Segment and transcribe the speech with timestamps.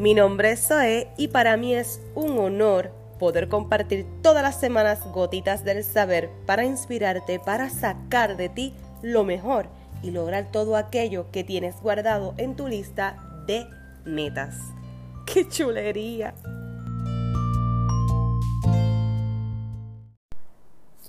[0.00, 5.04] Mi nombre es Zoe y para mí es un honor poder compartir todas las semanas
[5.12, 9.66] gotitas del saber para inspirarte, para sacar de ti lo mejor
[10.02, 13.66] y lograr todo aquello que tienes guardado en tu lista de
[14.06, 14.56] metas.
[15.26, 16.32] ¡Qué chulería!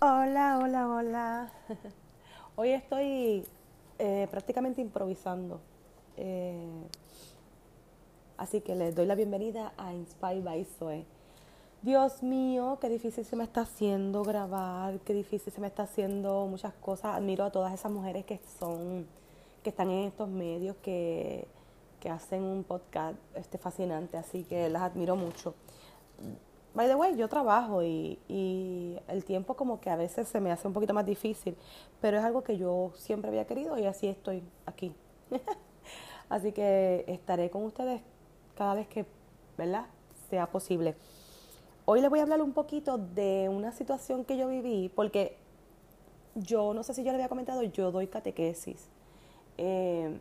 [0.02, 1.52] Hola, hola, hola.
[2.58, 3.46] Hoy estoy
[4.00, 5.62] eh, prácticamente improvisando.
[6.18, 6.68] Eh,
[8.42, 11.06] así que les doy la bienvenida a Inspire by Zoe.
[11.84, 16.48] Dios mío, qué difícil se me está haciendo grabar, qué difícil se me está haciendo
[16.48, 17.16] muchas cosas.
[17.16, 19.06] Admiro a todas esas mujeres que son,
[19.62, 21.48] que están en estos medios, que,
[22.10, 25.54] hacen un podcast este, fascinante, así que las admiro mucho.
[26.74, 30.52] By the way, yo trabajo y, y, el tiempo como que a veces se me
[30.52, 31.56] hace un poquito más difícil,
[32.02, 34.96] pero es algo que yo siempre había querido y así estoy aquí.
[36.30, 38.02] así que estaré con ustedes
[38.62, 39.08] cada vez que,
[39.58, 39.88] ¿verdad?
[40.30, 40.96] Sea posible.
[41.86, 45.36] Hoy les voy a hablar un poquito de una situación que yo viví, porque
[46.36, 48.88] yo no sé si yo le había comentado, yo doy catequesis.
[49.58, 50.16] Eh,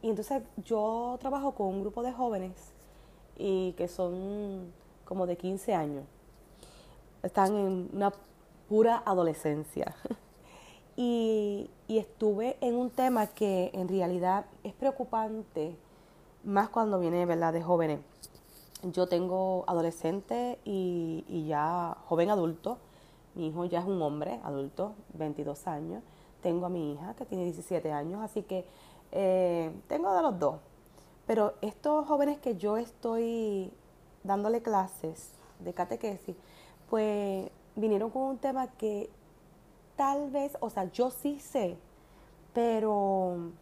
[0.00, 2.54] y entonces yo trabajo con un grupo de jóvenes
[3.36, 4.72] y que son
[5.04, 6.06] como de 15 años.
[7.22, 8.14] Están en una
[8.66, 9.94] pura adolescencia.
[10.96, 15.76] y, y estuve en un tema que en realidad es preocupante,
[16.44, 17.52] más cuando viene ¿verdad?
[17.52, 18.00] de jóvenes
[18.92, 22.78] yo tengo adolescente y, ya joven adulto.
[23.34, 26.02] Mi hijo ya es un hombre adulto, 22 años.
[26.42, 28.64] Tengo a mi hija que tiene 17 años, así que
[29.12, 30.56] eh, tengo de los dos.
[31.26, 33.72] Pero estos jóvenes que yo estoy
[34.22, 36.36] dándole clases de catequesis,
[36.90, 39.10] pues vinieron con un tema que
[39.96, 41.76] tal vez, o sea, yo sí sé,
[42.52, 43.52] pero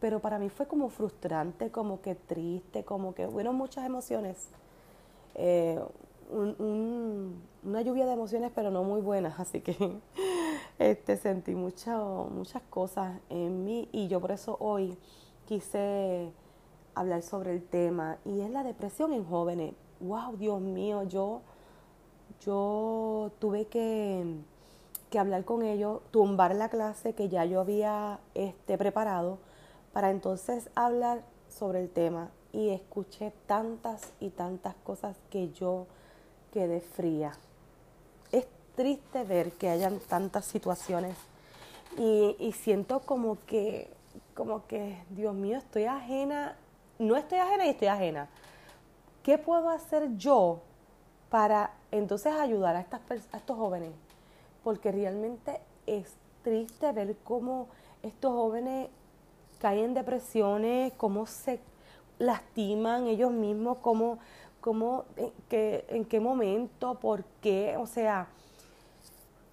[0.00, 4.48] pero para mí fue como frustrante, como que triste, como que fueron muchas emociones.
[5.34, 5.78] Eh,
[6.32, 9.76] una lluvia de emociones, pero no muy buenas, así que
[10.78, 14.96] este, sentí muchas cosas en mí y yo por eso hoy
[15.46, 16.32] quise
[16.94, 19.74] hablar sobre el tema y es la depresión en jóvenes.
[20.00, 20.36] ¡Wow!
[20.36, 21.42] Dios mío, yo,
[22.40, 24.24] yo tuve que,
[25.10, 29.38] que hablar con ellos, tumbar la clase que ya yo había este, preparado
[29.92, 35.86] para entonces hablar sobre el tema y escuché tantas y tantas cosas que yo
[36.52, 37.32] quedé fría.
[38.32, 38.46] Es
[38.76, 41.16] triste ver que hayan tantas situaciones
[41.98, 43.90] y, siento como que,
[44.34, 46.56] como que, Dios mío, estoy ajena,
[46.98, 48.28] no estoy ajena y estoy ajena.
[49.22, 50.60] ¿Qué puedo hacer yo
[51.30, 53.00] para entonces ayudar a, estas,
[53.32, 53.90] a estos jóvenes?
[54.62, 57.68] Porque realmente es triste ver cómo
[58.02, 58.88] estos jóvenes
[59.60, 61.60] caen en depresiones, cómo se
[62.18, 64.18] lastiman ellos mismos, cómo,
[64.60, 68.28] cómo en, qué, en qué momento, por qué, o sea,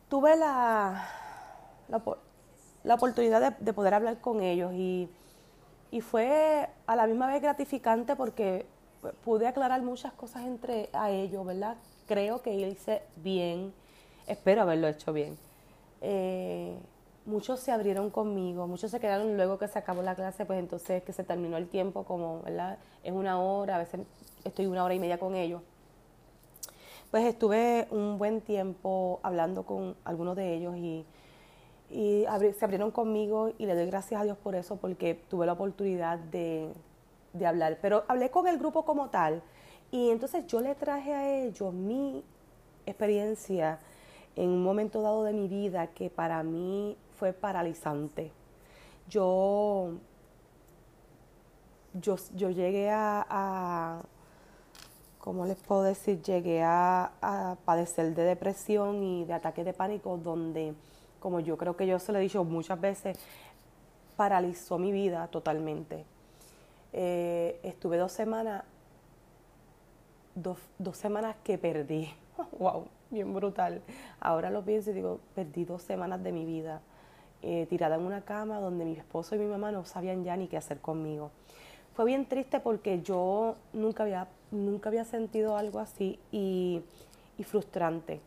[0.10, 1.08] tuve la,
[2.84, 5.10] la, oportunidad de, poder hablar con ellos y,
[5.92, 8.66] y fue a la misma vez gratificante porque
[9.24, 11.76] pude aclarar muchas cosas entre a ellos, ¿verdad?
[12.08, 13.74] Creo que hice bien,
[14.26, 15.38] espero haberlo hecho bien.
[16.02, 16.78] Eh,
[17.28, 21.04] muchos se abrieron conmigo, muchos se quedaron luego que se acabó la clase, pues entonces
[21.04, 22.80] que se terminó el tiempo, como, ¿verdad?
[23.04, 24.02] Es una hora, a veces
[24.46, 25.62] estoy una hora y media con ellos.
[27.12, 31.06] Pues estuve un buen tiempo hablando con algunos de ellos y,
[31.90, 36.18] se abrieron conmigo y le doy gracias a Dios por eso, porque tuve la oportunidad
[36.20, 36.70] de,
[37.34, 37.78] de hablar.
[37.82, 39.42] Pero hablé con el grupo como tal
[39.92, 42.24] y entonces yo le traje a ellos mi
[42.86, 43.80] experiencia
[44.36, 48.32] en un momento dado de mi vida que para mí fue paralizante.
[49.10, 49.94] Yo,
[51.94, 54.02] yo, yo llegué a,
[55.20, 56.22] ¿cómo les puedo decir?
[56.22, 60.74] Llegué a, a padecer de depresión y de ataques de pánico donde,
[61.20, 63.18] como yo creo que yo se lo he dicho muchas veces,
[64.18, 66.06] paralizó mi vida totalmente.
[66.92, 68.64] Eh, estuve dos semanas,
[70.36, 72.10] dos, dos semanas que perdí.
[72.60, 73.82] wow, bien brutal.
[74.20, 76.82] Ahora lo pienso y digo, perdí dos semanas de mi vida.
[77.44, 80.48] Eh, tirada en una cama donde mi esposo y mi mamá no sabían ya ni
[80.48, 81.30] qué hacer conmigo.
[81.94, 86.82] Fue bien triste porque yo nunca había, nunca había sentido algo así y,
[87.46, 88.22] frustrante.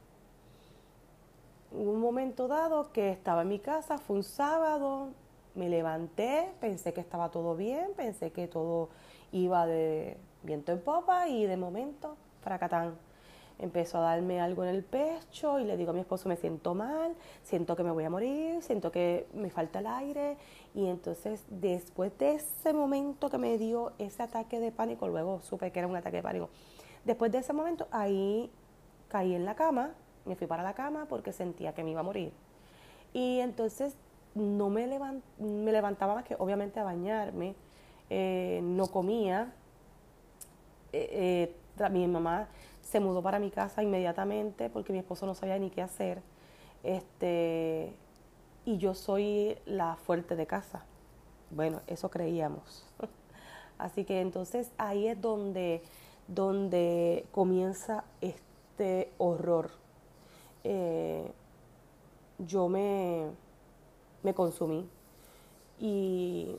[1.73, 5.09] Hubo un momento dado que estaba en mi casa, fue un sábado,
[5.57, 8.89] me levanté, pensé que estaba todo bien, pensé que todo
[9.33, 12.95] iba de viento en popa y de momento, fracatán.
[13.61, 16.75] Empezó a darme algo en el pecho y le digo a mi esposo, me siento
[16.75, 20.37] mal, siento que me voy a morir, siento que me falta el aire.
[20.75, 25.71] Y entonces después de ese momento que me dio ese ataque de pánico, luego supe
[25.71, 26.49] que era un ataque de pánico,
[27.05, 28.51] después de ese momento ahí
[29.09, 29.93] caí en la cama,
[30.25, 32.33] me fui para la cama porque sentía que me iba a morir.
[33.13, 33.97] Y entonces
[34.35, 34.87] no me,
[35.39, 37.55] me levantaba más que obviamente a bañarme,
[38.09, 39.53] eh, no comía.
[40.93, 42.49] Eh, eh, mi mamá
[42.91, 46.23] se mudó para mi casa inmediatamente porque mi esposo no sabía ni qué hacer.
[46.83, 47.95] Este,
[48.65, 50.85] y yo soy la fuerte de casa.
[51.51, 52.85] Bueno, eso creíamos.
[53.79, 55.83] Así que entonces ahí es donde,
[56.27, 59.71] donde comienza este horror.
[60.65, 61.31] Eh,
[62.39, 63.27] yo me,
[64.25, 64.89] me consumí
[65.79, 66.59] y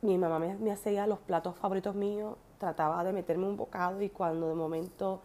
[0.00, 4.10] mi mamá me, me hacía los platos favoritos míos trataba de meterme un bocado y
[4.10, 5.22] cuando de momento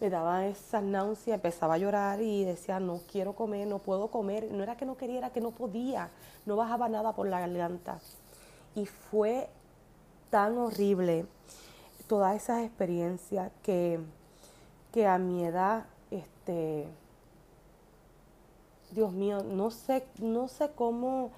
[0.00, 4.50] me daba esa náusea, empezaba a llorar y decía, no quiero comer, no puedo comer.
[4.50, 6.10] No era que no quería, era que no podía,
[6.44, 8.00] no bajaba nada por la garganta.
[8.74, 9.48] Y fue
[10.28, 11.26] tan horrible
[12.08, 14.00] toda esa experiencia que,
[14.90, 16.88] que a mi edad, este,
[18.90, 21.30] Dios mío, no sé, no sé cómo,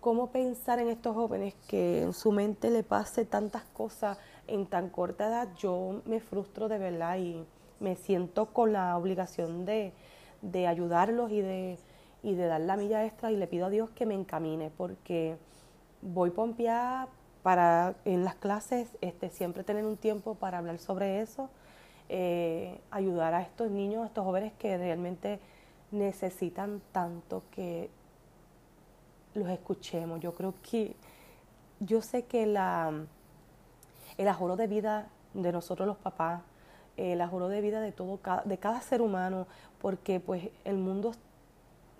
[0.00, 4.90] cómo pensar en estos jóvenes que en su mente le pase tantas cosas en tan
[4.90, 7.44] corta edad yo me frustro de verdad y
[7.80, 9.92] me siento con la obligación de,
[10.66, 11.78] ayudarlos y de,
[12.22, 15.36] y de dar la milla extra y le pido a Dios que me encamine porque
[16.02, 17.08] voy pompeada
[17.42, 21.50] para en las clases este, siempre tener un tiempo para hablar sobre eso,
[22.08, 25.40] eh, ayudar a estos niños, a estos jóvenes que realmente
[25.90, 27.90] necesitan tanto que
[29.34, 30.20] los escuchemos.
[30.20, 30.96] Yo creo que,
[31.80, 32.92] yo sé que la,
[34.18, 36.42] el ajoro de vida de nosotros los papás,
[36.96, 39.46] el ajoro de vida de todo de cada ser humano,
[39.80, 41.12] porque pues el mundo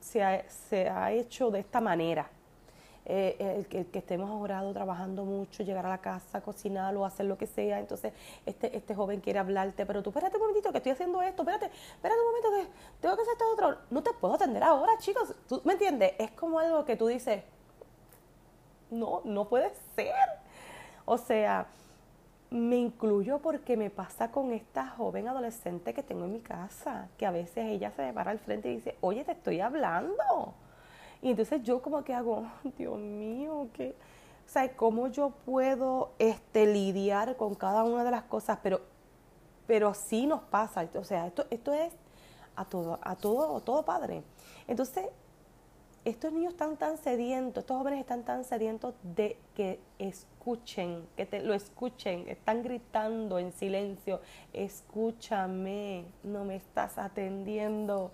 [0.00, 2.30] se ha, se ha hecho de esta manera.
[3.06, 7.36] Eh, el, que estemos ahorrado trabajando mucho, llegar a la casa, cocinar o hacer lo
[7.36, 7.78] que sea.
[7.78, 8.14] Entonces,
[8.46, 11.66] este, este joven quiere hablarte, pero tú espérate un momentito que estoy haciendo esto, espérate,
[11.66, 13.78] espérate un momento que tengo que hacer esto otro.
[13.90, 15.34] No te puedo atender ahora, chicos.
[15.46, 16.14] ¿Tú me entiendes?
[16.18, 17.42] Es como algo que tú dices,
[18.90, 20.14] no, no puede ser.
[21.04, 21.66] O sea,
[22.50, 27.26] me incluyo porque me pasa con esta joven adolescente que tengo en mi casa, que
[27.26, 30.54] a veces ella se para al frente y dice, oye, te estoy hablando.
[31.20, 32.46] Y entonces yo como que hago,
[32.78, 33.96] Dios mío, que,
[34.46, 38.80] o sea, cómo yo puedo este, lidiar con cada una de las cosas, pero,
[39.66, 41.92] pero sí nos pasa, o sea, esto, esto es
[42.56, 44.22] a todo, a todo, todo padre.
[44.68, 45.06] Entonces,
[46.04, 51.42] estos niños están tan sedientos, estos jóvenes están tan sedientos de que escuchen, que te
[51.42, 54.20] lo escuchen, están gritando en silencio,
[54.52, 58.12] escúchame, no me estás atendiendo.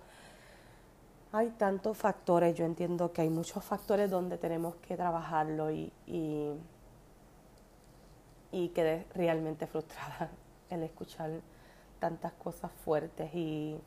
[1.33, 6.51] Hay tantos factores, yo entiendo que hay muchos factores donde tenemos que trabajarlo y, y,
[8.51, 10.31] y quedé realmente frustrada
[10.69, 11.41] el escuchar
[11.99, 13.77] tantas cosas fuertes y,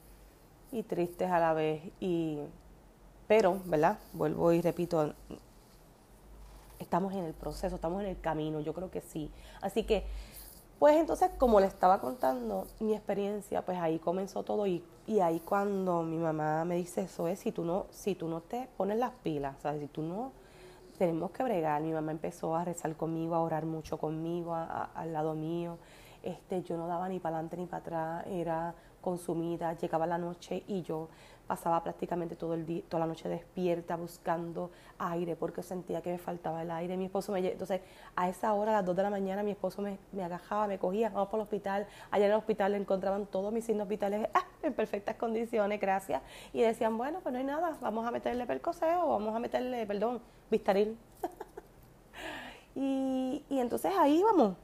[0.72, 2.40] y tristes a la vez y
[3.26, 3.98] pero, ¿verdad?
[4.12, 5.14] Vuelvo y repito,
[6.78, 9.30] estamos en el proceso, estamos en el camino, yo creo que sí.
[9.60, 10.04] Así que,
[10.78, 15.40] pues entonces, como le estaba contando mi experiencia, pues ahí comenzó todo y, y ahí
[15.40, 18.98] cuando mi mamá me dice eso es, si tú no, si tú no te pones
[18.98, 20.32] las pilas, sea, si tú no,
[20.98, 25.34] tenemos que bregar, mi mamá empezó a rezar conmigo, a orar mucho conmigo, al lado
[25.34, 25.78] mío,
[26.22, 30.64] este, yo no daba ni para adelante ni para atrás, era consumida, llegaba la noche
[30.66, 31.08] y yo
[31.46, 36.18] pasaba prácticamente todo el día, toda la noche despierta buscando aire porque sentía que me
[36.18, 36.96] faltaba el aire.
[36.96, 37.80] Mi esposo me entonces
[38.16, 40.78] a esa hora, a las 2 de la mañana, mi esposo me, me agajaba, me
[40.78, 41.86] cogía, vamos para el hospital.
[42.10, 46.22] Allá en el hospital le encontraban todos mis signos vitales ah, en perfectas condiciones, gracias.
[46.52, 50.20] Y decían, bueno, pues no hay nada, vamos a meterle percoceo, vamos a meterle, perdón,
[50.50, 50.96] vistaril.
[52.74, 54.56] y, y entonces ahí vamos,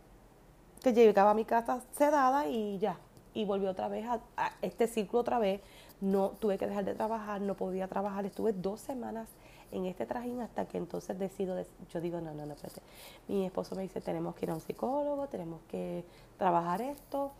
[0.82, 2.96] que llegaba a mi casa sedada y ya,
[3.34, 5.60] y volvió otra vez a, a este ciclo otra vez
[6.00, 9.28] no tuve que dejar de trabajar, no podía trabajar, estuve dos semanas
[9.72, 12.80] en este trajín hasta que entonces decido, yo digo, no, no, no, espérate.
[13.28, 16.04] Mi esposo me dice, tenemos que ir a un psicólogo, tenemos que
[16.38, 17.32] trabajar esto.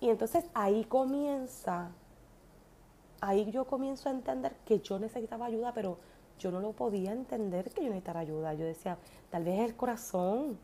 [0.00, 1.90] Y entonces ahí comienza,
[3.20, 5.98] ahí yo comienzo a entender que yo necesitaba ayuda, pero
[6.38, 8.54] yo no lo podía entender que yo necesitara ayuda.
[8.54, 8.98] Yo decía,
[9.30, 10.58] tal vez es el corazón,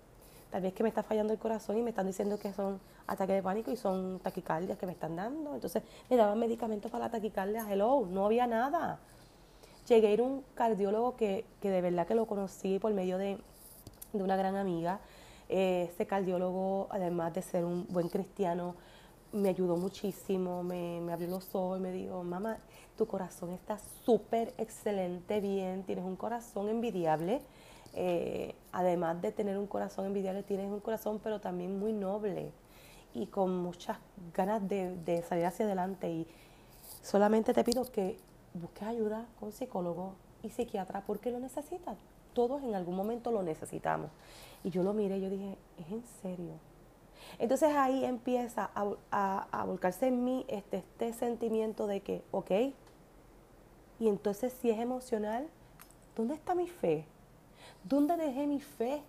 [0.52, 3.36] tal vez que me está fallando el corazón y me están diciendo que son ataques
[3.36, 5.54] de pánico y son taquicardias que me están dando.
[5.54, 9.00] Entonces me daban medicamentos para la taquicardia, hello, no había nada.
[9.88, 13.16] Llegué a ir a un cardiólogo que, que de verdad que lo conocí por medio
[13.16, 13.38] de,
[14.12, 15.00] de una gran amiga.
[15.48, 18.74] Eh, ese cardiólogo, además de ser un buen cristiano,
[19.32, 22.58] me ayudó muchísimo, me, me abrió los ojos y me dijo, mamá,
[22.98, 27.40] tu corazón está súper excelente, bien, tienes un corazón envidiable.
[27.94, 32.50] Eh, además de tener un corazón envidiable, tienes un corazón pero también muy noble
[33.14, 33.98] y con muchas
[34.32, 36.10] ganas de, salir hacia adelante.
[36.10, 36.26] Y
[37.02, 38.16] solamente te pido que
[38.54, 41.98] busques ayuda con psicólogo y psiquiatra porque lo necesitas.
[42.32, 44.10] Todos en algún momento lo necesitamos.
[44.64, 46.54] Y yo lo miré y yo dije, ¿es en serio?
[47.38, 52.50] Entonces ahí empieza a, volcarse en mí este, este sentimiento de que, ok,
[54.00, 55.46] y entonces si es emocional,
[56.16, 57.06] ¿dónde está mi fe?
[57.84, 59.02] ¿Dónde dejé mi fe?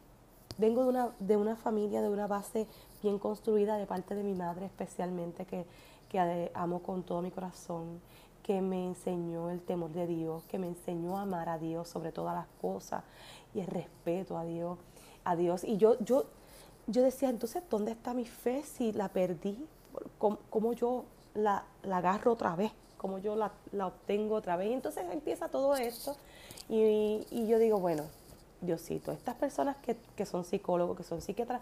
[0.58, 2.68] Vengo de una, de una familia, de una base
[3.02, 5.66] bien construida de parte de mi madre especialmente, que,
[6.10, 8.00] que amo con todo mi corazón,
[8.44, 12.12] que me enseñó el temor de Dios, que me enseñó a amar a Dios sobre
[12.12, 13.04] todas las cosas
[13.56, 14.78] y el respeto a Dios,
[15.24, 15.64] a Dios.
[15.64, 16.26] Y yo, yo,
[16.88, 19.58] yo decía, entonces, ¿dónde está mi fe si la perdí?
[20.18, 22.72] ¿Cómo, yo la, agarro otra vez?
[22.98, 23.52] ¿Cómo yo la,
[23.86, 24.70] obtengo otra vez?
[24.70, 26.16] Y entonces empieza todo esto
[26.70, 28.04] y, yo digo, bueno,
[28.66, 31.62] Diosito, estas personas que, que son psicólogos, que son psiquiatras,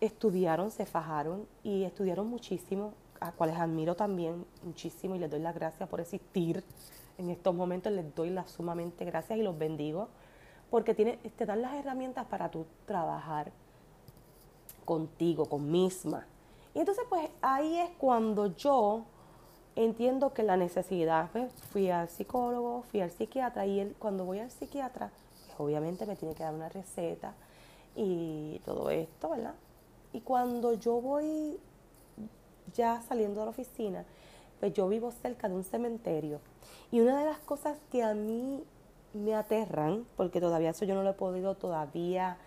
[0.00, 5.54] estudiaron, se fajaron y estudiaron muchísimo, a cuales admiro también muchísimo y les doy las
[5.54, 6.62] gracias por existir.
[7.18, 10.08] En estos momentos les doy las sumamente gracias y los bendigo
[10.70, 13.52] porque tiene, te dan las herramientas para tú trabajar
[14.84, 16.26] contigo, con misma.
[16.74, 19.04] Y entonces pues ahí es cuando yo
[19.76, 24.40] entiendo que la necesidad, pues, fui al psicólogo, fui al psiquiatra y él, cuando voy
[24.40, 25.10] al psiquiatra,
[25.58, 27.34] obviamente me tiene que dar una receta
[27.94, 29.54] y todo esto, ¿verdad?
[30.12, 31.58] Y cuando yo voy
[32.74, 34.04] ya saliendo de la oficina,
[34.60, 36.40] pues yo vivo cerca de un cementerio.
[36.90, 38.62] Y una de las cosas que a mí
[39.12, 42.38] me aterran, porque todavía eso yo no lo he podido todavía,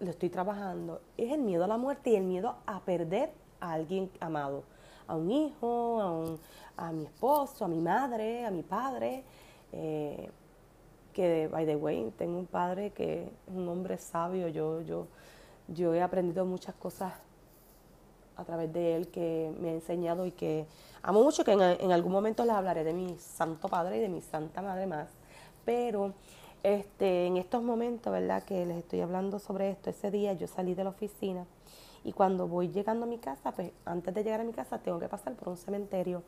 [0.00, 3.72] lo estoy trabajando, es el miedo a la muerte y el miedo a perder a
[3.72, 4.64] alguien amado,
[5.06, 6.38] a un hijo, a, un,
[6.76, 9.24] a mi esposo, a mi madre, a mi padre.
[9.72, 10.30] Eh,
[11.12, 15.06] que, by the way, tengo un padre que es un hombre sabio, yo, yo,
[15.68, 17.12] yo he aprendido muchas cosas
[18.36, 20.66] a través de él que me ha enseñado y que
[21.02, 24.20] amo mucho, que en, algún momento les hablaré de mi santo padre y de mi
[24.20, 25.08] santa madre más.
[25.64, 26.14] Pero
[26.62, 28.42] este, en estos momentos, ¿verdad?
[28.42, 31.46] Que les estoy hablando sobre esto, ese día yo salí de la oficina
[32.04, 34.98] y cuando voy llegando a mi casa, pues antes de llegar a mi casa tengo
[34.98, 36.22] que pasar por un cementerio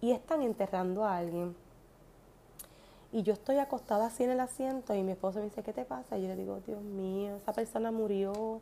[0.00, 1.56] y están enterrando a alguien.
[3.14, 5.84] Y yo estoy acostada así en el asiento y mi esposo me dice, ¿qué te
[5.84, 6.18] pasa?
[6.18, 8.60] Y yo le digo, Dios mío, esa persona murió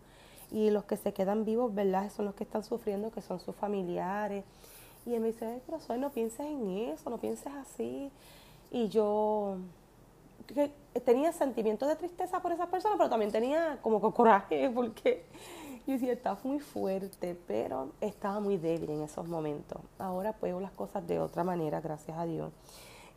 [0.51, 2.13] y los que se quedan vivos, ¿verdad?
[2.13, 4.45] Son los que están sufriendo, que son sus familiares.
[5.07, 8.13] Y él me dice, pero soy, no pienses en eso, no pienses así.
[8.71, 9.57] Y yo
[11.03, 15.25] tenía sentimientos de tristeza por esa persona, pero también tenía como coraje porque
[15.87, 19.81] yo decía, estaba muy fuerte, pero estaba muy débil en esos momentos.
[19.99, 22.53] Ahora puedo las cosas de otra manera, gracias a Dios.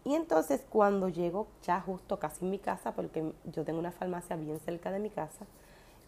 [0.05, 4.35] Y entonces cuando llego ya justo casi en mi casa, porque yo tengo una farmacia
[4.35, 5.45] bien cerca de mi casa,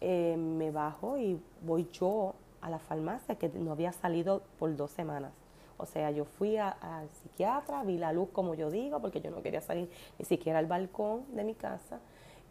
[0.00, 4.92] eh, me bajo y voy yo a la farmacia que no había salido por dos
[4.92, 5.32] semanas.
[5.78, 9.42] O sea, yo fui al psiquiatra, vi la luz como yo digo, porque yo no
[9.42, 11.98] quería salir ni siquiera al balcón de mi casa.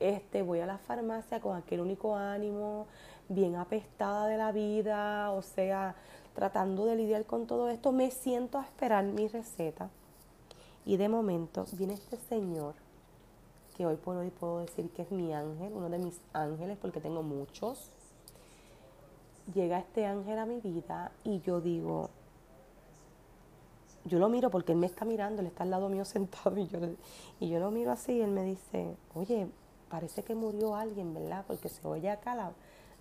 [0.01, 2.87] Este, voy a la farmacia con aquel único ánimo,
[3.29, 5.95] bien apestada de la vida, o sea,
[6.35, 9.89] tratando de lidiar con todo esto, me siento a esperar mi receta.
[10.87, 12.73] Y de momento viene este señor,
[13.75, 17.01] que hoy por hoy puedo decir que es mi ángel, uno de mis ángeles, porque
[17.01, 17.91] tengo muchos.
[19.53, 22.09] Llega este ángel a mi vida y yo digo,
[24.05, 26.67] yo lo miro porque él me está mirando, él está al lado mío sentado y
[26.67, 26.79] yo,
[27.41, 29.49] y yo lo miro así y él me dice, oye,
[29.89, 31.43] parece que murió alguien, ¿verdad?
[31.45, 32.53] Porque se oye acá la,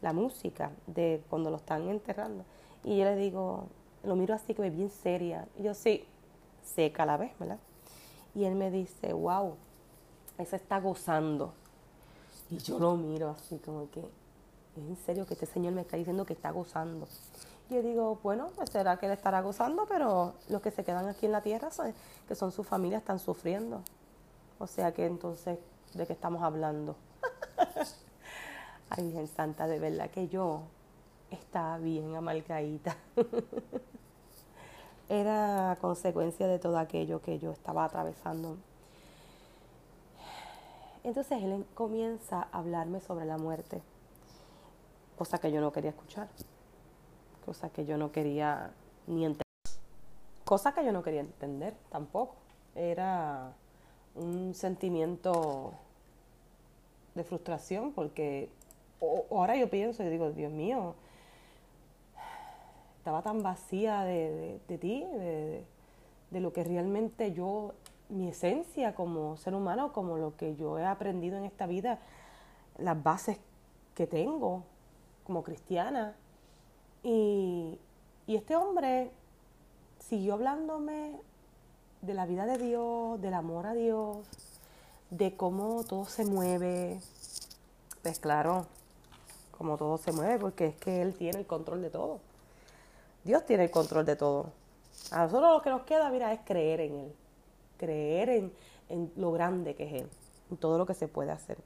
[0.02, 2.44] la música de cuando lo están enterrando.
[2.82, 3.68] Y yo le digo,
[4.02, 5.46] lo miro así que me bien seria.
[5.56, 6.04] Y yo sí,
[6.64, 7.60] seca a la vez, ¿verdad?
[8.36, 9.56] Y él me dice, wow,
[10.36, 11.54] esa está gozando.
[12.50, 14.08] Y yo lo miro así como que, ¿es
[14.76, 17.08] en serio que este señor me está diciendo que está gozando?
[17.70, 21.24] Yo digo, bueno, pues será que él estará gozando, pero los que se quedan aquí
[21.24, 21.70] en la tierra,
[22.28, 23.80] que son sus familias, están sufriendo.
[24.58, 25.58] O sea que entonces,
[25.94, 26.94] ¿de qué estamos hablando?
[28.90, 30.60] Ay, Virgen Santa, de verdad que yo
[31.30, 32.98] estaba bien amalgadita.
[35.08, 38.56] Era consecuencia de todo aquello que yo estaba atravesando.
[41.04, 43.80] Entonces él comienza a hablarme sobre la muerte,
[45.16, 46.28] cosa que yo no quería escuchar
[47.46, 48.72] cosa que yo no quería
[49.06, 49.46] ni entender.
[50.44, 52.34] Cosa que yo no quería entender tampoco.
[52.74, 53.52] Era
[54.16, 55.72] un sentimiento
[57.14, 58.50] de frustración porque
[59.30, 60.94] ahora yo pienso y digo, Dios mío,
[63.06, 67.70] estaba tan vacía de, ti, de, lo que realmente yo,
[68.08, 72.00] mi esencia como ser humano, como lo que yo he aprendido en esta vida,
[72.78, 73.38] las bases
[73.94, 74.64] que tengo
[75.24, 76.16] como cristiana.
[77.04, 77.78] Y,
[78.26, 79.12] y este hombre
[80.00, 81.12] siguió hablándome
[82.02, 84.26] de la vida de Dios, del amor a Dios,
[85.10, 86.98] de cómo todo se mueve.
[88.02, 88.66] Pues claro,
[89.56, 92.18] como todo se mueve, porque es que Él tiene el control de todo.
[93.26, 94.52] Dios tiene el control de todo.
[95.10, 97.12] A nosotros lo que nos queda, mira, es creer en Él.
[97.76, 98.30] Creer
[98.88, 100.08] en, lo grande que es Él,
[100.50, 101.58] en todo lo que se puede hacer.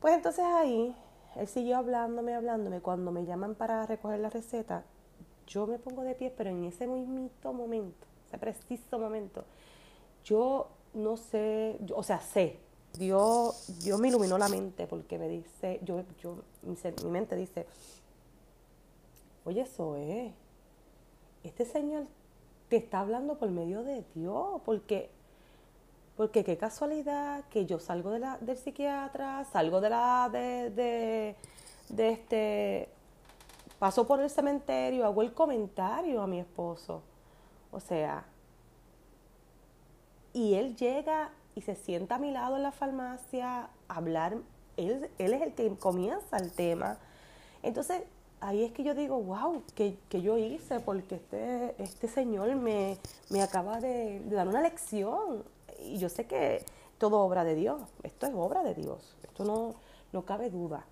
[0.00, 0.96] Pues entonces ahí,
[1.36, 2.80] Él siguió hablándome, hablándome.
[2.80, 4.82] Cuando me llaman para recoger la receta,
[5.46, 9.44] yo me pongo de pie, pero en ese mismo momento, ese preciso momento,
[10.24, 12.58] yo no sé, o sea, sé,
[12.98, 17.66] Dios, Dios me iluminó la mente porque me dice, yo, yo, mi mente dice,
[19.44, 20.32] oye, eso es,
[21.42, 22.06] este Señor
[22.68, 25.10] te está hablando por medio de Dios, porque,
[26.16, 31.36] porque qué casualidad que yo salgo de la, del psiquiatra, salgo de la, de,
[31.90, 32.88] de, este,
[33.78, 37.02] paso por el cementerio, hago el comentario a mi esposo,
[37.70, 38.24] o sea,
[40.32, 44.38] y él llega y se sienta a mi lado en la farmacia a hablar,
[44.76, 46.98] él es el que comienza el tema.
[47.62, 48.02] Entonces,
[48.44, 52.98] ahí es que yo digo, wow, que, yo hice, porque este, este señor me,
[53.30, 55.44] me acaba de, dar una lección.
[55.80, 56.64] Y yo sé que
[56.98, 59.74] todo obra de Dios, esto es obra de Dios, esto no,
[60.12, 60.84] no cabe duda.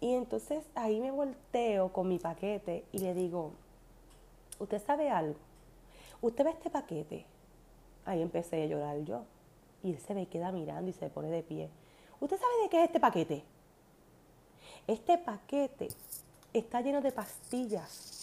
[0.00, 3.52] Y entonces ahí me volteo con mi paquete y le digo,
[4.58, 5.38] ¿usted sabe algo?
[6.20, 7.24] ¿Usted ve este paquete?
[8.04, 9.22] Ahí empecé a llorar yo.
[9.84, 11.70] Y él se me queda mirando y se pone de pie.
[12.20, 13.44] ¿Usted sabe de qué es este paquete?
[14.88, 15.88] Este paquete
[16.58, 18.18] está lleno de pastillas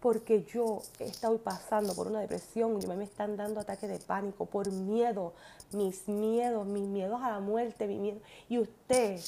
[0.00, 4.70] porque yo estoy pasando por una depresión, y me están dando ataques de pánico por
[4.72, 5.34] miedo,
[5.72, 8.18] mis miedos, mis miedos a la muerte, mi miedo.
[8.48, 9.20] Y usted,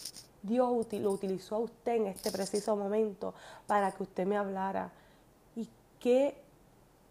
[0.42, 3.34] Dios lo utilizó a usted en este preciso momento
[3.66, 4.90] para que usted me hablara.
[5.54, 5.68] Y
[6.00, 6.42] que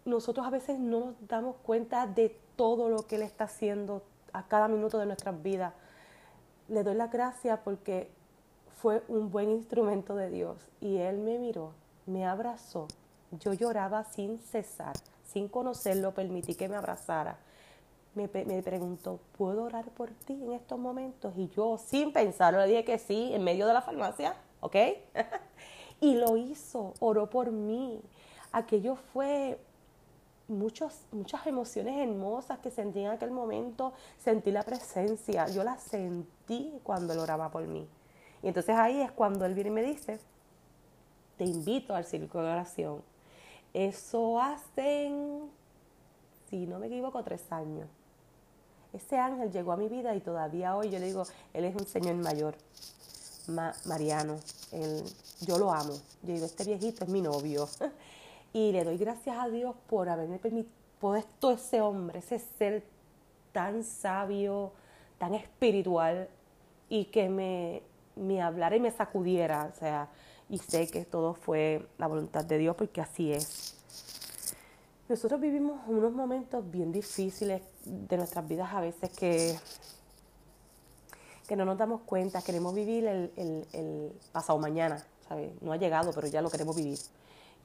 [0.05, 4.01] nosotros a veces no nos damos cuenta de todo lo que Él está haciendo
[4.33, 5.73] a cada minuto de nuestras vidas.
[6.67, 8.09] Le doy las gracias porque
[8.75, 11.73] fue un buen instrumento de Dios y Él me miró,
[12.05, 12.87] me abrazó.
[13.39, 17.37] Yo lloraba sin cesar, sin conocerlo, permití que me abrazara.
[18.13, 21.33] Me, preguntó, ¿puedo orar por ti en estos momentos?
[21.37, 24.75] Y yo, sin pensarlo, le dije que sí, en medio de la farmacia, ¿ok?
[26.01, 28.01] y lo hizo, oró por mí.
[28.51, 29.57] Aquello fue
[30.49, 36.79] muchos, muchas emociones hermosas que sentí en aquel momento, sentí la presencia, yo la sentí
[36.83, 37.87] cuando él oraba por mí.
[38.43, 40.19] Y entonces ahí es cuando él viene y me dice,
[41.37, 43.01] te invito al círculo de oración.
[43.73, 45.49] Eso hacen,
[46.49, 47.87] si no me equivoco, tres años.
[48.93, 51.23] Ese ángel llegó a mi vida y todavía hoy yo le digo,
[51.53, 52.55] él es un señor mayor,
[53.85, 54.37] Mariano,
[55.41, 55.93] yo lo amo.
[56.23, 57.67] Yo digo, este viejito es mi novio.
[58.53, 60.37] Y le doy gracias a Dios por haberme
[60.99, 62.83] puesto ese hombre, ese ser
[63.53, 64.73] tan sabio,
[65.17, 66.27] tan espiritual
[66.89, 67.81] y que me,
[68.15, 69.71] me hablara y me sacudiera.
[69.73, 70.09] O sea,
[70.49, 73.75] y sé que todo fue la voluntad de Dios porque así es.
[75.07, 79.57] Nosotros vivimos unos momentos bien difíciles de nuestras vidas a veces que,
[81.47, 83.31] que no nos damos cuenta, queremos vivir el,
[83.73, 85.51] el, pasado mañana, ¿sabes?
[85.61, 86.97] No ha llegado, pero ya lo queremos vivir.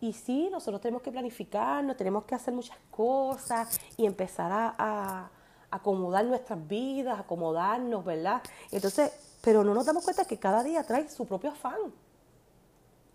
[0.00, 5.30] Y sí, nosotros tenemos que planificarnos, tenemos que hacer muchas cosas y empezar a,
[5.70, 8.40] acomodar nuestras vidas, acomodarnos, ¿verdad?
[8.70, 9.12] Entonces,
[9.46, 11.78] pero no nos damos cuenta que cada día trae su propio afán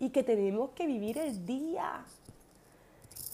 [0.00, 2.06] y que tenemos que vivir el día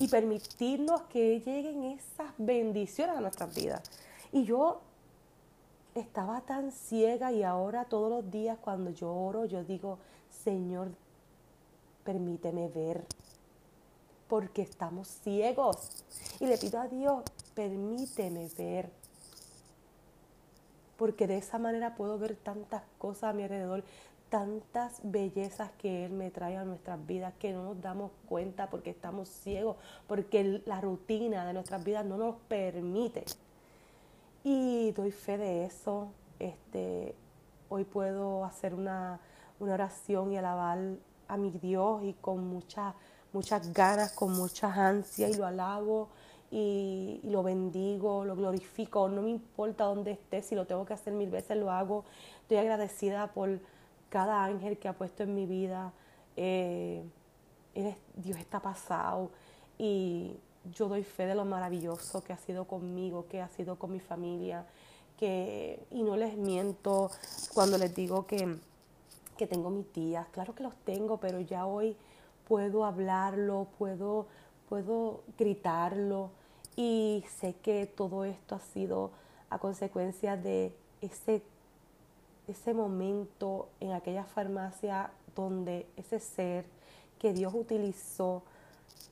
[0.01, 3.89] y permitirnos que lleguen esas bendiciones a nuestras vidas.
[4.33, 4.81] Y yo
[5.95, 10.01] estaba tan ciega y ahora todos los días cuando yo oro, yo digo,
[10.43, 10.89] Señor,
[12.03, 13.05] permíteme ver
[14.27, 16.05] porque estamos ciegos.
[16.41, 17.23] Y le pido a Dios,
[17.55, 18.98] permíteme ver.
[20.99, 23.85] Porque de esa manera puedo ver tantas cosas a mi alrededor,
[24.29, 28.91] tantas bellezas que Él me trae a nuestras vidas que no nos damos cuenta porque
[28.91, 33.25] estamos ciegos, porque la rutina de nuestras vidas no nos permite.
[34.45, 36.09] Y doy fe de eso.
[36.39, 37.15] Este,
[37.71, 39.21] hoy puedo hacer una,
[39.59, 40.79] una oración y alabar
[41.29, 42.95] a mi Dios y con mucha
[43.33, 46.09] muchas ganas, con muchas ansias y lo alabo
[46.51, 51.13] y, lo bendigo, lo glorifico, no me importa dónde esté, si lo tengo que hacer
[51.13, 52.05] mil veces lo hago.
[52.43, 53.61] Estoy agradecida por
[54.09, 55.93] cada ángel que ha puesto en mi vida.
[56.37, 57.05] Eh,
[58.17, 59.31] Dios está pasado
[59.79, 60.37] y
[60.73, 64.01] yo doy fe de lo maravilloso que ha sido conmigo, que ha sido con mi
[64.01, 64.67] familia,
[65.17, 67.11] que, y no les miento
[67.55, 68.57] cuando les digo que,
[69.37, 71.97] que tengo mis tías, claro que los tengo, pero ya hoy
[72.47, 74.27] puedo hablarlo, puedo,
[74.69, 76.31] puedo gritarlo
[76.77, 79.11] y sé que todo esto ha sido
[79.51, 81.43] a consecuencia de ese,
[82.47, 86.67] ese momento en aquella farmacia donde ese ser
[87.19, 88.43] que Dios utilizó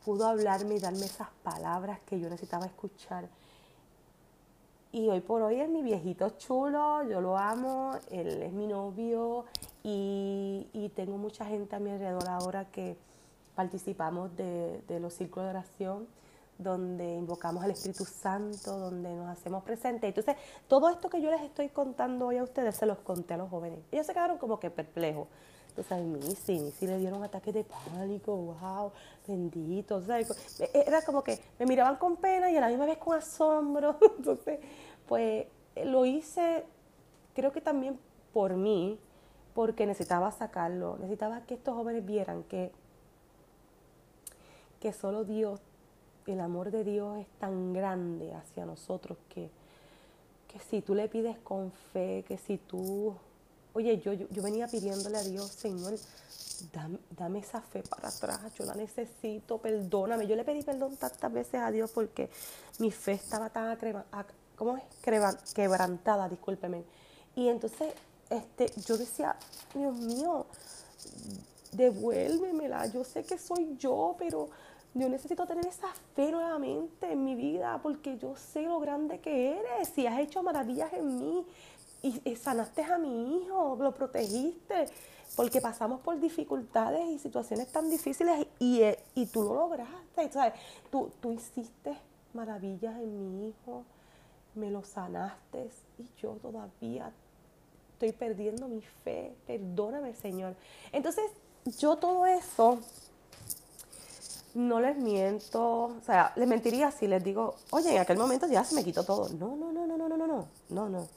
[0.05, 3.29] pudo hablarme y darme esas palabras que yo necesitaba escuchar.
[4.93, 9.45] Y hoy por hoy es mi viejito chulo, yo lo amo, él es mi novio
[9.83, 12.97] y, y tengo mucha gente a mi alrededor ahora que
[13.57, 16.07] participamos de, los círculos de oración
[16.59, 20.09] donde invocamos al Espíritu Santo, donde nos hacemos presentes.
[20.09, 20.37] Entonces,
[20.69, 23.51] todo esto que yo les estoy contando hoy a ustedes se los conté a los
[23.51, 23.81] jóvenes.
[23.91, 25.27] Ellos se quedaron como que perplejos.
[25.69, 28.93] Entonces, mí sí, sí le dieron ataques de pánico, wow,
[29.27, 30.03] bendito.
[30.09, 33.99] E, era como que me miraban con pena y a la misma vez con asombro.
[34.19, 34.61] Entonces,
[35.07, 35.47] pues
[35.85, 36.65] lo hice,
[37.35, 37.99] creo que también
[38.33, 38.99] por mí,
[39.55, 42.73] porque necesitaba sacarlo, necesitaba que estos jóvenes vieran que,
[44.87, 45.59] que solo Dios,
[46.29, 49.51] el amor de Dios es tan grande hacia nosotros que,
[50.47, 53.13] que si tú le pides con fe, que si tú
[53.75, 55.95] Oye, yo, yo, venía pidiéndole a Dios, Señor,
[57.11, 60.29] dame, esa fe para atrás, yo la necesito, perdóname.
[60.29, 62.31] Yo le pedí perdón tantas veces a Dios porque
[62.79, 63.77] mi fe estaba tan
[64.55, 64.85] ¿cómo es?
[65.53, 66.85] quebrantada, discúlpeme.
[67.35, 67.93] Y entonces
[68.31, 69.37] este, yo decía,
[69.75, 70.47] Dios mío,
[71.73, 74.49] devuélvemela, yo sé que soy yo, pero
[74.97, 79.59] yo necesito tener esa fe nuevamente en mi vida porque yo sé lo grande que
[79.59, 81.47] eres y has hecho maravillas en mí
[82.03, 84.87] y, sanaste a mi hijo, lo protegiste,
[85.35, 90.55] porque pasamos por dificultades y situaciones tan difíciles y, eh, y tú lo lograste, ¿sabes?
[90.91, 91.97] Tú, tú hiciste
[92.33, 93.85] maravillas en mi hijo,
[94.55, 97.13] me lo sanaste y yo todavía
[97.93, 100.55] estoy perdiendo mi fe, perdóname Señor.
[100.93, 101.25] Entonces,
[101.79, 102.79] yo todo eso
[104.57, 108.65] no les miento, o sea, les mentiría si les digo, oye, en aquel momento ya
[108.65, 109.29] se me quitó todo.
[109.29, 111.09] No, no, no, no, no, no, no, no, no, no.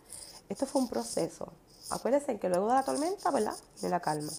[0.49, 1.47] Esto fue un proceso.
[1.89, 3.55] Acuérdense que luego de la tormenta, ¿verdad?
[3.81, 4.31] De la calma.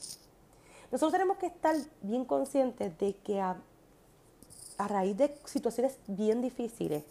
[0.92, 3.56] Nosotros tenemos que estar bien conscientes de que a,
[4.76, 7.02] raíz de situaciones bien difíciles,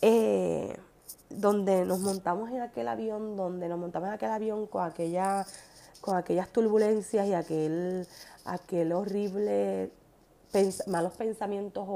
[0.00, 0.76] eh,
[1.30, 5.44] donde nos montamos en aquel avión, donde nos montamos en aquel avión con aquella
[6.00, 8.06] con aquellas turbulencias y aquel,
[8.44, 9.90] aquel horrible
[10.86, 11.86] malos pensamientos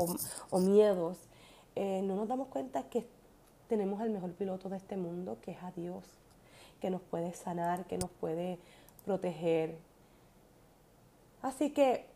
[0.50, 1.18] o, miedos,
[1.74, 3.06] eh, no nos damos cuenta que
[3.68, 6.04] tenemos el mejor piloto de este mundo, que es a Dios
[6.82, 8.58] que nos puede sanar, que nos puede
[9.04, 9.78] proteger.
[11.40, 12.06] Así que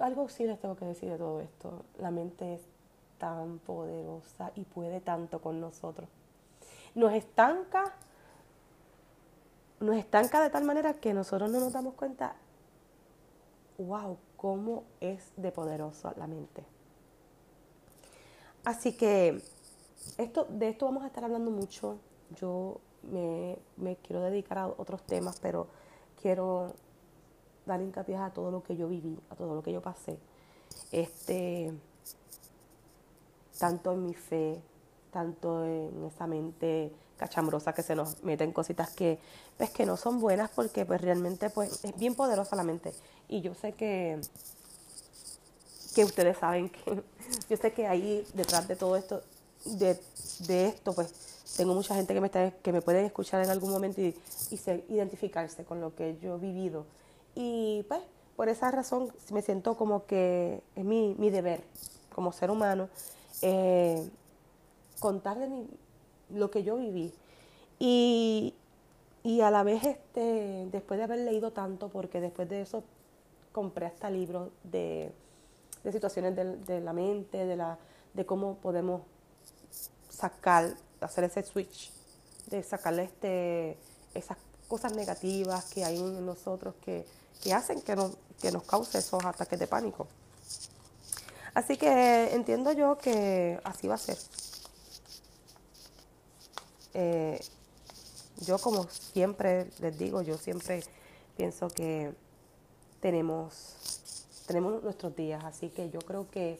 [0.00, 1.84] algo sí les tengo que decir de todo esto.
[1.98, 2.62] La mente es
[3.18, 6.08] tan poderosa y puede tanto con nosotros.
[6.94, 7.92] Nos estanca,
[9.80, 12.36] nos estanca de tal manera que nosotros no nos damos cuenta,
[13.78, 16.64] wow, cómo es de poderosa la mente.
[18.64, 19.42] Así que
[20.18, 21.98] esto, de esto vamos a estar hablando mucho.
[22.34, 25.68] Yo me, quiero dedicar a otros temas, pero
[26.20, 26.72] quiero
[27.64, 30.18] dar hincapié a todo lo que yo viví, a todo lo que yo pasé.
[30.90, 31.72] Este,
[33.58, 34.60] tanto en mi fe,
[35.12, 39.18] tanto en esa mente cachambrosa que se nos meten cositas que
[39.56, 42.92] pues que no son buenas porque pues realmente pues es bien poderosa la mente
[43.28, 44.20] y yo sé que
[45.94, 47.02] que ustedes saben que
[47.48, 49.22] yo sé que ahí detrás de todo esto
[49.66, 49.98] de,
[50.46, 51.12] de, esto, pues
[51.56, 54.14] tengo mucha gente que me, está, que me puede escuchar en algún momento y,
[54.50, 56.86] y identificarse con lo que yo he vivido.
[57.34, 58.00] Y pues
[58.36, 61.62] por esa razón me siento como que es mi, mi deber
[62.14, 62.88] como ser humano
[63.42, 64.08] eh,
[65.00, 65.66] contarle mi,
[66.30, 67.12] lo que yo viví.
[67.78, 68.54] Y,
[69.22, 72.84] y a la vez, este, después de haber leído tanto, porque después de eso
[73.52, 75.12] compré hasta libros de,
[75.82, 77.78] de situaciones de, la mente, de, la,
[78.12, 79.02] de cómo podemos
[80.08, 81.92] sacar, hacer ese switch,
[82.48, 83.78] de sacarle este,
[84.14, 84.36] esas
[84.68, 87.04] cosas negativas que hay en nosotros que,
[87.54, 87.96] hacen que,
[88.40, 90.08] que nos cause esos ataques de pánico.
[91.54, 94.18] Así que entiendo yo que así va a ser.
[96.98, 97.38] Eh,
[98.38, 100.82] yo como siempre les digo, yo siempre
[101.36, 102.14] pienso que
[103.00, 106.58] tenemos, tenemos nuestros días, así que yo creo que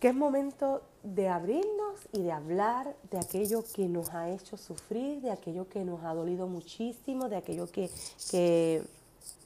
[0.00, 5.22] que es momento de abrirnos y de hablar de aquello que nos ha hecho sufrir,
[5.22, 7.90] de aquello que nos ha dolido muchísimo, de aquello que,
[8.30, 8.82] que,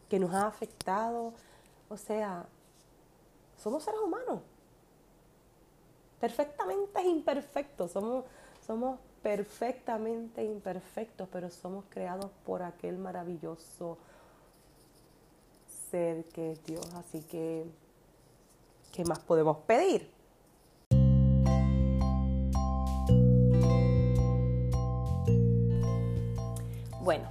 [0.09, 1.33] que nos ha afectado.
[1.88, 2.46] O sea,
[3.62, 4.40] somos seres humanos.
[6.18, 7.92] Perfectamente imperfectos.
[7.92, 8.24] Somos,
[8.66, 13.98] somos perfectamente imperfectos, pero somos creados por aquel maravilloso
[15.90, 16.87] ser que es Dios.
[16.94, 17.64] Así que,
[18.92, 20.09] ¿qué más podemos pedir?
[27.02, 27.28] Bueno,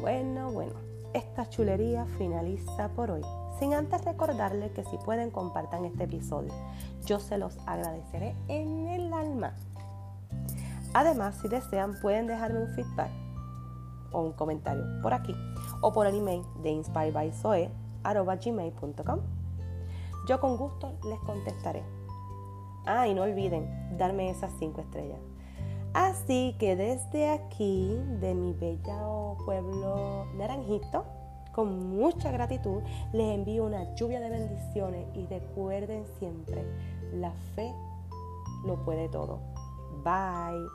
[0.00, 0.72] bueno, bueno,
[1.12, 3.22] esta chulería finaliza por hoy.
[3.58, 6.52] Sin antes recordarle que si pueden compartan este episodio,
[7.04, 9.54] yo se los agradeceré en el alma.
[10.94, 13.10] Además, si desean, pueden dejarme un feedback
[14.12, 15.36] o un comentario por aquí
[15.80, 19.20] o por el email de inspirebyzoe.gmail.com.
[20.26, 21.84] Yo con gusto les contestaré.
[22.86, 25.18] Ah, y no olviden darme esas 5 estrellas.
[25.94, 31.04] Así que desde aquí, de mi bello pueblo naranjito,
[31.52, 36.64] con mucha gratitud, les envío una lluvia de bendiciones y recuerden siempre,
[37.12, 37.72] la fe
[38.64, 39.53] lo puede todo.
[40.04, 40.66] Bye.